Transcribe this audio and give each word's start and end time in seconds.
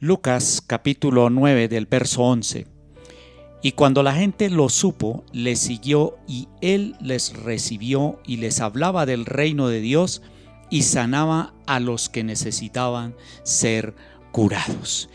Lucas 0.00 0.62
capítulo 0.64 1.28
9 1.28 1.66
del 1.66 1.86
verso 1.86 2.22
11. 2.22 2.68
Y 3.64 3.72
cuando 3.72 4.04
la 4.04 4.14
gente 4.14 4.48
lo 4.48 4.68
supo, 4.68 5.24
le 5.32 5.56
siguió 5.56 6.18
y 6.28 6.46
él 6.60 6.94
les 7.00 7.36
recibió 7.36 8.20
y 8.24 8.36
les 8.36 8.60
hablaba 8.60 9.06
del 9.06 9.26
reino 9.26 9.66
de 9.66 9.80
Dios 9.80 10.22
y 10.70 10.82
sanaba 10.82 11.52
a 11.66 11.80
los 11.80 12.08
que 12.08 12.22
necesitaban 12.22 13.16
ser 13.42 13.96
curados. 14.30 15.10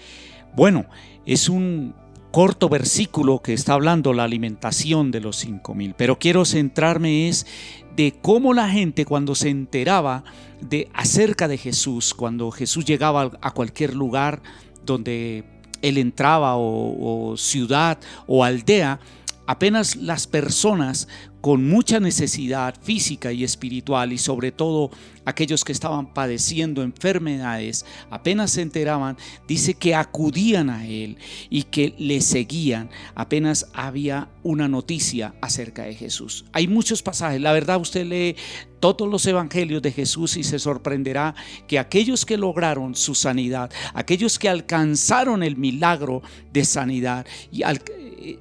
Bueno, 0.54 0.88
es 1.26 1.48
un 1.48 1.96
corto 2.32 2.68
versículo 2.68 3.42
que 3.42 3.54
está 3.54 3.76
hablando 3.76 4.12
la 4.12 4.26
alimentación 4.26 5.12
de 5.12 5.22
los 5.22 5.38
cinco 5.38 5.76
mil, 5.76 5.94
pero 5.94 6.20
quiero 6.20 6.44
centrarme 6.44 7.30
es 7.30 7.48
de 7.96 8.20
cómo 8.22 8.54
la 8.54 8.68
gente 8.68 9.06
cuando 9.06 9.34
se 9.34 9.48
enteraba 9.48 10.26
de 10.60 10.90
acerca 10.94 11.48
de 11.48 11.58
Jesús, 11.58 12.14
cuando 12.14 12.52
Jesús 12.52 12.84
llegaba 12.84 13.32
a 13.40 13.52
cualquier 13.52 13.96
lugar 13.96 14.42
donde 14.86 15.44
él 15.82 15.98
entraba 15.98 16.56
o, 16.56 17.36
ciudad 17.38 17.98
o 18.26 18.44
aldea, 18.44 19.00
apenas 19.46 19.96
las 19.96 20.28
personas 20.28 21.08
con 21.44 21.68
mucha 21.68 22.00
necesidad 22.00 22.74
física 22.82 23.34
y 23.34 23.44
espiritual 23.44 24.14
y 24.14 24.18
sobre 24.18 24.54
todo 24.54 24.92
aquellos 25.26 25.66
que 25.66 25.74
estaban 25.74 26.14
padeciendo 26.14 26.84
enfermedades, 26.84 27.86
apenas 28.10 28.52
se 28.52 28.62
enteraban, 28.62 29.18
dice 29.46 29.74
que 29.74 29.94
acudían 29.94 30.70
a 30.70 30.88
él 30.88 31.18
y 31.50 31.64
que 31.64 31.96
le 31.98 32.22
seguían, 32.22 32.90
apenas 33.14 33.68
había 33.74 34.30
una 34.42 34.70
noticia 34.70 35.36
acerca 35.42 35.84
de 35.84 35.96
Jesús. 35.96 36.46
Hay 36.54 36.70
muchos 36.70 37.04
pasajes, 37.04 37.42
la 37.42 37.52
verdad 37.52 37.82
usted 37.82 38.06
lee 38.06 38.38
todos 38.80 39.10
los 39.10 39.26
evangelios 39.26 39.82
de 39.82 39.92
Jesús 39.92 40.38
y 40.38 40.44
se 40.46 40.60
sorprenderá 40.60 41.36
que 41.68 41.78
aquellos 41.78 42.26
que 42.26 42.38
lograron 42.38 42.96
su 42.96 43.16
sanidad, 43.16 43.70
aquellos 43.94 44.40
que 44.40 44.48
alcanzaron 44.48 45.44
el 45.44 45.58
milagro 45.58 46.22
de 46.54 46.64
sanidad 46.64 47.26
y 47.52 47.64
al, 47.64 47.82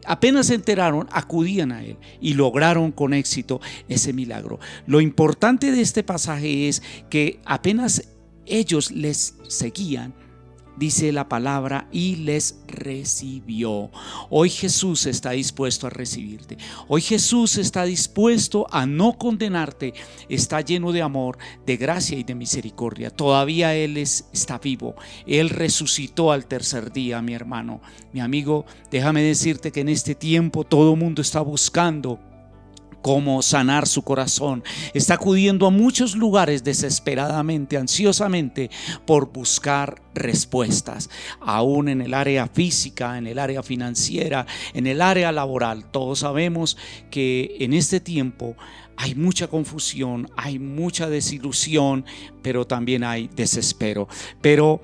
apenas 0.07 0.47
se 0.47 0.55
enteraron, 0.55 1.09
acudían 1.13 1.73
a 1.73 1.85
Él 1.85 1.97
y 2.21 2.35
lograron 2.35 2.93
con 2.93 3.15
éxito 3.15 3.61
ese 3.89 4.13
milagro. 4.13 4.59
Lo 4.87 5.01
importante 5.01 5.71
de 5.71 5.81
este 5.81 6.03
pasaje 6.03 6.69
es 6.69 6.83
que 7.11 7.41
apenas 7.45 8.09
ellos 8.47 8.91
les 8.91 9.37
seguían, 9.49 10.15
dice 10.83 11.13
la 11.13 11.29
palabra, 11.29 11.87
y 11.93 12.17
les 12.17 12.57
recibió. 12.67 13.93
Hoy 14.31 14.51
Jesús 14.51 15.07
está 15.07 15.31
dispuesto 15.31 15.87
a 15.87 15.91
recibirte. 15.91 16.59
Hoy 16.89 17.01
Jesús 17.01 17.57
está 17.57 17.85
dispuesto 17.85 18.67
a 18.69 18.85
no 18.85 19.13
condenarte. 19.13 19.95
Está 20.29 20.61
lleno 20.61 20.91
de 20.91 21.01
amor, 21.01 21.39
de 21.65 21.77
gracia 21.77 22.19
y 22.19 22.25
de 22.25 22.35
misericordia. 22.35 23.11
Todavía 23.11 23.77
Él 23.77 23.97
es, 23.97 24.25
está 24.33 24.59
vivo. 24.59 24.97
Él 25.25 25.51
resucitó 25.51 26.33
al 26.33 26.47
tercer 26.47 26.93
día, 26.93 27.23
mi 27.23 27.35
hermano. 27.35 27.81
Mi 28.13 28.19
amigo, 28.19 28.67
déjame 28.91 29.23
decirte 29.23 29.71
que 29.71 29.83
en 29.83 29.89
este 29.89 30.17
tiempo 30.17 30.65
todo 30.65 30.97
mundo 30.97 31.23
está 31.23 31.43
buscando 31.43 32.19
cómo 33.03 33.43
sanar 33.43 33.87
su 33.87 34.03
corazón. 34.03 34.65
Está 34.95 35.15
acudiendo 35.15 35.67
a 35.67 35.71
muchos 35.71 36.17
lugares 36.17 36.65
desesperadamente, 36.65 37.77
ansiosamente, 37.77 38.71
por 39.05 39.33
buscar 39.33 40.01
respuestas, 40.15 41.11
aún 41.41 41.89
en 41.89 42.01
el 42.01 42.15
área 42.15 42.47
física, 42.47 43.19
en 43.19 43.27
el 43.27 43.39
área 43.39 43.63
financiera, 43.63 44.47
en 44.73 44.87
el 44.87 45.03
área 45.03 45.33
laboral. 45.33 45.91
Todos 45.91 46.21
sabemos 46.21 46.77
que 47.11 47.57
en 47.61 47.73
este 47.73 48.01
tiempo 48.01 48.57
hay 48.97 49.15
mucha 49.15 49.49
confusión, 49.49 50.31
hay 50.37 50.59
mucha 50.59 51.09
desilusión, 51.09 52.05
pero 52.43 52.67
también 52.67 53.05
hay 53.05 53.29
desespero. 53.35 54.09
Pero 54.41 54.81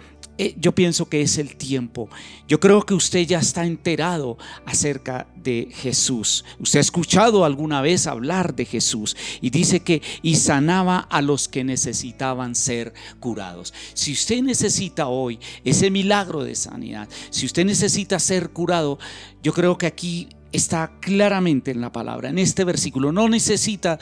yo 0.59 0.73
pienso 0.73 1.09
que 1.09 1.21
es 1.21 1.39
el 1.39 1.57
tiempo. 1.57 2.09
Yo 2.47 2.61
creo 2.61 2.85
que 2.85 2.95
usted 2.95 3.27
ya 3.27 3.41
está 3.41 3.67
enterado 3.67 4.39
acerca 4.65 5.27
de 5.35 5.69
Jesús. 5.73 6.45
Usted 6.61 6.79
ha 6.79 6.81
escuchado 6.81 7.45
alguna 7.45 7.81
vez 7.81 8.07
hablar 8.07 8.55
de 8.55 8.65
Jesús 8.65 9.17
y 9.41 9.51
dice 9.51 9.81
que 9.81 10.01
y 10.23 10.37
sanaba 10.37 10.99
a 10.99 11.23
los 11.23 11.49
que 11.49 11.65
necesitaban 11.65 12.55
ser 12.55 12.95
curados. 13.21 13.75
Si 13.95 14.13
usted 14.13 14.43
necesita 14.43 15.09
hoy 15.09 15.41
ese 15.65 15.91
milagro 15.91 16.45
de 16.45 16.55
sanidad, 16.55 17.09
si 17.31 17.47
usted 17.47 17.65
necesita 17.65 18.19
ser 18.19 18.51
curado, 18.51 18.99
yo 19.43 19.53
creo 19.53 19.77
que 19.77 19.87
aquí 19.87 20.29
está 20.53 20.93
claramente 21.01 21.71
en 21.71 21.81
la 21.81 21.93
palabra, 21.93 22.31
en 22.31 22.39
este 22.39 22.65
versículo. 22.65 23.13
No 23.13 23.29
necesita 23.29 23.99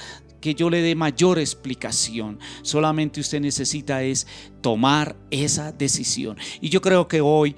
que 0.47 0.55
yo 0.55 0.71
le 0.71 0.81
dé 0.81 0.95
mayor 0.95 1.41
explicación. 1.41 2.39
Solamente 2.63 3.19
usted 3.19 3.41
necesita 3.41 4.05
es 4.05 4.29
tomar 4.61 5.17
esa 5.33 5.73
decisión. 5.73 6.39
Y 6.61 6.69
yo 6.69 6.81
creo 6.81 7.09
que 7.09 7.21
hoy 7.21 7.57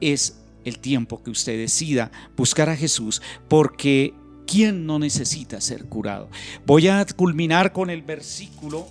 es 0.00 0.38
el 0.64 0.78
tiempo 0.78 1.22
que 1.22 1.28
usted 1.28 1.58
decida 1.58 2.10
buscar 2.34 2.70
a 2.70 2.76
Jesús 2.76 3.20
porque 3.48 4.14
¿quién 4.46 4.86
no 4.86 4.98
necesita 4.98 5.60
ser 5.60 5.84
curado? 5.90 6.30
Voy 6.64 6.88
a 6.88 7.04
culminar 7.04 7.74
con 7.74 7.90
el 7.90 8.00
versículo 8.00 8.88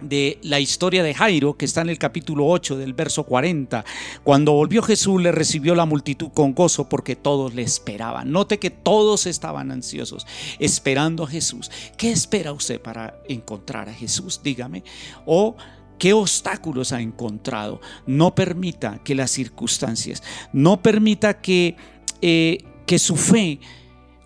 de 0.00 0.38
la 0.42 0.60
historia 0.60 1.02
de 1.02 1.14
Jairo, 1.14 1.56
que 1.56 1.64
está 1.64 1.80
en 1.82 1.90
el 1.90 1.98
capítulo 1.98 2.46
8 2.46 2.76
del 2.76 2.94
verso 2.94 3.24
40. 3.24 3.84
Cuando 4.24 4.52
volvió 4.52 4.82
Jesús 4.82 5.20
le 5.20 5.32
recibió 5.32 5.74
la 5.74 5.86
multitud 5.86 6.30
con 6.32 6.54
gozo 6.54 6.88
porque 6.88 7.16
todos 7.16 7.54
le 7.54 7.62
esperaban. 7.62 8.30
Note 8.32 8.58
que 8.58 8.70
todos 8.70 9.26
estaban 9.26 9.70
ansiosos, 9.70 10.26
esperando 10.58 11.24
a 11.24 11.28
Jesús. 11.28 11.70
¿Qué 11.96 12.10
espera 12.10 12.52
usted 12.52 12.80
para 12.80 13.20
encontrar 13.28 13.88
a 13.88 13.94
Jesús? 13.94 14.40
Dígame. 14.42 14.84
O 15.26 15.56
¿Qué 16.00 16.14
obstáculos 16.14 16.92
ha 16.92 17.02
encontrado? 17.02 17.82
No 18.06 18.34
permita 18.34 19.02
que 19.04 19.14
las 19.14 19.30
circunstancias, 19.30 20.22
no 20.50 20.80
permita 20.80 21.42
que, 21.42 21.76
eh, 22.22 22.64
que 22.86 22.98
su 22.98 23.16
fe 23.16 23.60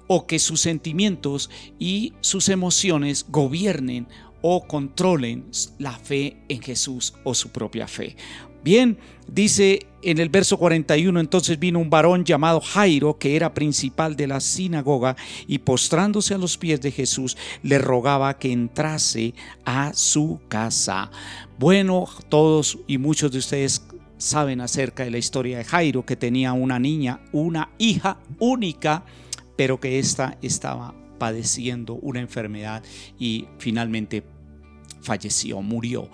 o 0.07 0.27
que 0.29 0.39
sus 0.39 0.61
sentimientos 0.61 1.51
y 1.81 2.13
sus 2.21 2.49
emociones 2.49 3.27
gobiernen 3.29 4.07
o 4.47 4.67
controlen 4.67 5.47
la 5.79 5.93
fe 5.93 6.37
en 6.51 6.61
Jesús 6.61 7.15
o 7.25 7.35
su 7.35 7.49
propia 7.49 7.89
fe. 7.89 8.15
Bien, 8.63 8.99
dice 9.27 9.87
en 10.03 10.19
el 10.19 10.29
verso 10.29 10.59
41, 10.59 11.19
entonces 11.19 11.59
vino 11.59 11.79
un 11.79 11.89
varón 11.89 12.27
llamado 12.27 12.61
Jairo, 12.61 13.19
que 13.19 13.37
era 13.37 13.55
principal 13.55 14.17
de 14.17 14.27
la 14.27 14.41
sinagoga, 14.41 15.17
y 15.47 15.61
postrándose 15.61 16.35
a 16.35 16.39
los 16.39 16.59
pies 16.59 16.79
de 16.83 16.91
Jesús, 16.91 17.39
le 17.63 17.79
rogaba 17.79 18.39
que 18.39 18.53
entrase 18.53 19.33
a 19.65 19.95
su 19.95 20.41
casa. 20.49 21.11
Bueno, 21.59 22.07
todos 22.29 22.79
y 22.87 22.99
muchos 22.99 23.33
de 23.33 23.39
ustedes 23.39 23.87
saben 24.19 24.61
acerca 24.61 25.05
de 25.05 25.11
la 25.11 25.19
historia 25.19 25.57
de 25.57 25.65
Jairo, 25.65 26.05
que 26.05 26.17
tenía 26.17 26.53
una 26.53 26.79
niña, 26.79 27.21
una 27.33 27.71
hija 27.79 28.19
única, 28.39 29.05
pero 29.57 29.81
que 29.81 29.99
ésta 29.99 30.37
estaba 30.43 30.95
padeciendo 31.19 31.95
una 31.95 32.21
enfermedad 32.21 32.83
y 33.19 33.47
finalmente 33.59 34.34
falleció, 35.05 35.63
murió. 35.63 36.11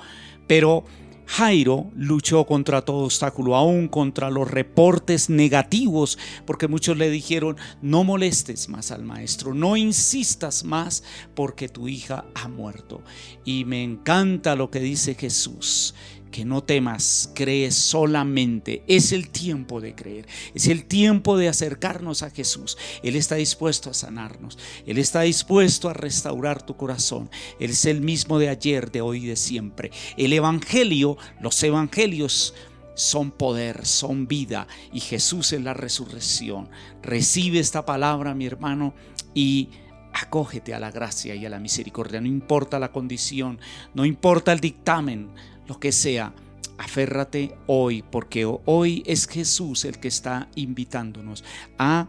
Pero 0.46 0.84
Jairo 1.30 1.92
luchó 1.94 2.44
contra 2.44 2.82
todo 2.84 3.04
obstáculo, 3.04 3.54
aún 3.54 3.86
contra 3.86 4.30
los 4.30 4.50
reportes 4.50 5.30
negativos, 5.30 6.18
porque 6.44 6.66
muchos 6.66 6.96
le 6.96 7.08
dijeron, 7.08 7.56
no 7.80 8.02
molestes 8.02 8.68
más 8.68 8.90
al 8.90 9.04
maestro, 9.04 9.54
no 9.54 9.76
insistas 9.76 10.64
más 10.64 11.04
porque 11.36 11.68
tu 11.68 11.86
hija 11.86 12.24
ha 12.34 12.48
muerto. 12.48 13.04
Y 13.44 13.64
me 13.64 13.84
encanta 13.84 14.56
lo 14.56 14.72
que 14.72 14.80
dice 14.80 15.14
Jesús, 15.14 15.94
que 16.30 16.44
no 16.44 16.62
temas, 16.62 17.30
cree 17.34 17.70
solamente. 17.70 18.82
Es 18.86 19.12
el 19.12 19.30
tiempo 19.30 19.80
de 19.80 19.94
creer, 19.94 20.26
es 20.54 20.68
el 20.68 20.84
tiempo 20.84 21.36
de 21.36 21.48
acercarnos 21.48 22.22
a 22.22 22.30
Jesús. 22.30 22.78
Él 23.02 23.16
está 23.16 23.36
dispuesto 23.36 23.90
a 23.90 23.94
sanarnos, 23.94 24.58
Él 24.86 24.98
está 24.98 25.22
dispuesto 25.22 25.88
a 25.88 25.94
restaurar 25.94 26.62
tu 26.62 26.76
corazón. 26.76 27.30
Él 27.58 27.70
es 27.70 27.84
el 27.84 28.00
mismo 28.00 28.38
de 28.38 28.48
ayer, 28.48 28.90
de 28.90 29.00
hoy 29.00 29.24
y 29.24 29.26
de 29.26 29.36
siempre. 29.36 29.90
El 30.16 30.32
Evangelio, 30.32 31.16
los 31.40 31.62
Evangelios 31.62 32.54
son 32.94 33.30
poder, 33.30 33.86
son 33.86 34.26
vida 34.26 34.66
y 34.92 35.00
Jesús 35.00 35.52
es 35.52 35.62
la 35.62 35.74
resurrección. 35.74 36.68
Recibe 37.02 37.58
esta 37.58 37.84
palabra, 37.86 38.34
mi 38.34 38.46
hermano, 38.46 38.94
y 39.34 39.70
acógete 40.12 40.74
a 40.74 40.80
la 40.80 40.90
gracia 40.90 41.34
y 41.34 41.46
a 41.46 41.50
la 41.50 41.58
misericordia. 41.58 42.20
No 42.20 42.26
importa 42.26 42.78
la 42.78 42.92
condición, 42.92 43.58
no 43.94 44.04
importa 44.04 44.52
el 44.52 44.60
dictamen, 44.60 45.30
lo 45.70 45.78
que 45.78 45.92
sea, 45.92 46.34
aférrate 46.78 47.54
hoy, 47.68 48.02
porque 48.02 48.44
hoy 48.44 49.04
es 49.06 49.28
Jesús 49.28 49.84
el 49.84 50.00
que 50.00 50.08
está 50.08 50.48
invitándonos 50.56 51.44
a 51.78 52.08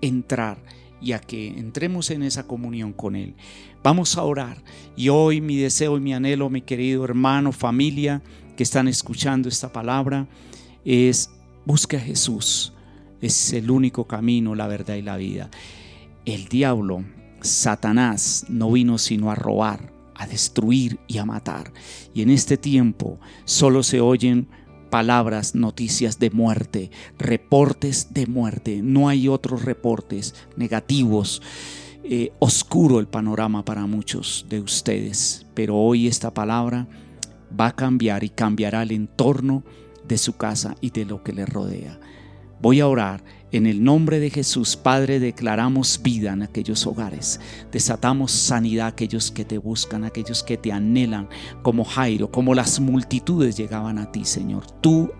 entrar 0.00 0.56
y 1.02 1.12
a 1.12 1.18
que 1.18 1.48
entremos 1.48 2.08
en 2.08 2.22
esa 2.22 2.46
comunión 2.46 2.94
con 2.94 3.14
Él. 3.14 3.34
Vamos 3.82 4.16
a 4.16 4.22
orar 4.22 4.64
y 4.96 5.10
hoy 5.10 5.42
mi 5.42 5.58
deseo 5.58 5.98
y 5.98 6.00
mi 6.00 6.14
anhelo, 6.14 6.48
mi 6.48 6.62
querido 6.62 7.04
hermano, 7.04 7.52
familia 7.52 8.22
que 8.56 8.62
están 8.62 8.88
escuchando 8.88 9.50
esta 9.50 9.70
palabra, 9.70 10.26
es 10.82 11.28
busque 11.66 11.98
a 11.98 12.00
Jesús. 12.00 12.72
Es 13.20 13.52
el 13.52 13.70
único 13.70 14.06
camino, 14.06 14.54
la 14.54 14.68
verdad 14.68 14.94
y 14.94 15.02
la 15.02 15.18
vida. 15.18 15.50
El 16.24 16.46
diablo, 16.46 17.04
Satanás, 17.42 18.46
no 18.48 18.72
vino 18.72 18.96
sino 18.96 19.30
a 19.30 19.34
robar, 19.34 19.95
a 20.18 20.26
destruir 20.26 20.98
y 21.06 21.18
a 21.18 21.24
matar. 21.24 21.72
Y 22.14 22.22
en 22.22 22.30
este 22.30 22.56
tiempo 22.56 23.18
solo 23.44 23.82
se 23.82 24.00
oyen 24.00 24.48
palabras, 24.90 25.54
noticias 25.54 26.18
de 26.18 26.30
muerte, 26.30 26.90
reportes 27.18 28.14
de 28.14 28.26
muerte. 28.26 28.80
No 28.82 29.08
hay 29.08 29.28
otros 29.28 29.64
reportes 29.64 30.34
negativos. 30.56 31.42
Eh, 32.04 32.32
oscuro 32.38 33.00
el 33.00 33.08
panorama 33.08 33.64
para 33.64 33.86
muchos 33.86 34.46
de 34.48 34.60
ustedes, 34.60 35.44
pero 35.54 35.76
hoy 35.76 36.06
esta 36.06 36.32
palabra 36.32 36.86
va 37.58 37.66
a 37.66 37.76
cambiar 37.76 38.22
y 38.22 38.28
cambiará 38.28 38.82
el 38.82 38.92
entorno 38.92 39.64
de 40.06 40.18
su 40.18 40.36
casa 40.36 40.76
y 40.80 40.90
de 40.90 41.04
lo 41.04 41.24
que 41.24 41.32
le 41.32 41.46
rodea. 41.46 41.98
Voy 42.60 42.80
a 42.80 42.88
orar. 42.88 43.22
En 43.52 43.66
el 43.66 43.84
nombre 43.84 44.18
de 44.18 44.28
Jesús, 44.28 44.76
Padre, 44.76 45.20
declaramos 45.20 46.00
vida 46.02 46.32
en 46.32 46.42
aquellos 46.42 46.86
hogares. 46.86 47.40
Desatamos 47.70 48.32
sanidad 48.32 48.86
a 48.86 48.90
aquellos 48.90 49.30
que 49.30 49.44
te 49.44 49.58
buscan, 49.58 50.04
a 50.04 50.08
aquellos 50.08 50.42
que 50.42 50.56
te 50.56 50.72
anhelan, 50.72 51.28
como 51.62 51.84
Jairo, 51.84 52.30
como 52.30 52.54
las 52.54 52.80
multitudes 52.80 53.56
llegaban 53.56 53.98
a 53.98 54.10
ti, 54.10 54.24
Señor. 54.24 54.68
Tú 54.80 55.10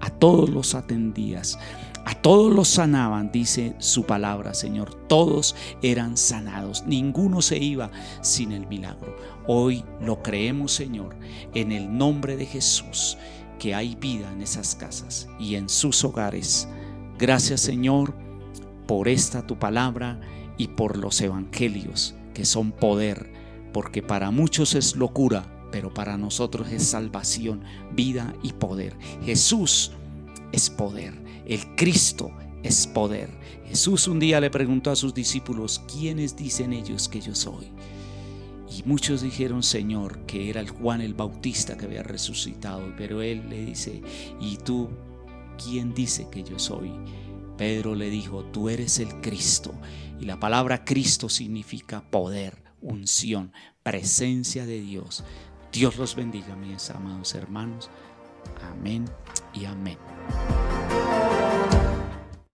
a 0.00 0.10
todos 0.10 0.48
los 0.48 0.74
atendías. 0.74 1.58
A 2.04 2.14
todos 2.14 2.54
los 2.54 2.68
sanaban, 2.68 3.32
dice 3.32 3.74
su 3.78 4.04
palabra, 4.04 4.54
Señor. 4.54 4.94
Todos 5.08 5.56
eran 5.82 6.16
sanados. 6.16 6.84
Ninguno 6.86 7.42
se 7.42 7.58
iba 7.58 7.90
sin 8.20 8.52
el 8.52 8.68
milagro. 8.68 9.16
Hoy 9.48 9.84
lo 10.00 10.22
creemos, 10.22 10.72
Señor, 10.72 11.16
en 11.52 11.72
el 11.72 11.98
nombre 11.98 12.36
de 12.36 12.46
Jesús, 12.46 13.18
que 13.58 13.74
hay 13.74 13.94
vida 13.94 14.32
en 14.32 14.42
esas 14.42 14.74
casas 14.74 15.28
y 15.38 15.54
en 15.54 15.68
sus 15.68 16.04
hogares. 16.04 16.68
Gracias, 17.18 17.60
Señor, 17.60 18.14
por 18.86 19.08
esta 19.08 19.46
tu 19.46 19.58
palabra 19.58 20.20
y 20.56 20.68
por 20.68 20.96
los 20.96 21.20
evangelios, 21.20 22.14
que 22.34 22.44
son 22.44 22.72
poder, 22.72 23.32
porque 23.72 24.02
para 24.02 24.30
muchos 24.30 24.74
es 24.74 24.96
locura, 24.96 25.46
pero 25.72 25.92
para 25.92 26.16
nosotros 26.16 26.70
es 26.70 26.86
salvación, 26.86 27.62
vida 27.92 28.34
y 28.42 28.52
poder. 28.52 28.96
Jesús 29.24 29.92
es 30.52 30.70
poder. 30.70 31.14
El 31.46 31.76
Cristo 31.76 32.30
es 32.62 32.86
poder. 32.86 33.30
Jesús 33.66 34.08
un 34.08 34.18
día 34.18 34.40
le 34.40 34.50
preguntó 34.50 34.90
a 34.90 34.96
sus 34.96 35.14
discípulos, 35.14 35.82
¿quiénes 35.92 36.36
dicen 36.36 36.72
ellos 36.72 37.08
que 37.08 37.20
yo 37.20 37.34
soy? 37.34 37.66
Y 38.70 38.82
muchos 38.84 39.22
dijeron, 39.22 39.62
Señor, 39.62 40.26
que 40.26 40.50
era 40.50 40.60
el 40.60 40.70
Juan 40.70 41.00
el 41.00 41.14
Bautista 41.14 41.76
que 41.76 41.86
había 41.86 42.02
resucitado, 42.02 42.92
pero 42.96 43.22
él 43.22 43.48
le 43.48 43.64
dice, 43.64 44.02
¿y 44.40 44.56
tú 44.58 44.88
quién 45.62 45.94
dice 45.94 46.28
que 46.30 46.42
yo 46.42 46.58
soy? 46.58 46.92
Pedro 47.56 47.94
le 47.94 48.10
dijo, 48.10 48.44
tú 48.44 48.68
eres 48.68 48.98
el 48.98 49.20
Cristo. 49.20 49.72
Y 50.20 50.24
la 50.24 50.38
palabra 50.38 50.84
Cristo 50.84 51.28
significa 51.28 52.02
poder, 52.10 52.62
unción, 52.80 53.52
presencia 53.82 54.66
de 54.66 54.80
Dios. 54.80 55.24
Dios 55.72 55.96
los 55.96 56.14
bendiga, 56.16 56.56
mis 56.56 56.90
amados 56.90 57.34
hermanos. 57.34 57.90
Amén 58.62 59.04
y 59.52 59.64
amén. 59.64 59.98